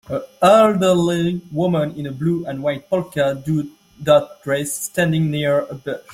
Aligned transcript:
A 0.09 0.19
elderly 0.41 1.43
woman 1.51 1.91
in 1.93 2.07
a 2.07 2.11
blue 2.11 2.43
and 2.47 2.63
white 2.63 2.89
polka 2.89 3.35
dot 4.01 4.41
dress 4.41 4.73
standing 4.73 5.29
near 5.29 5.59
a 5.59 5.75
bush. 5.75 6.01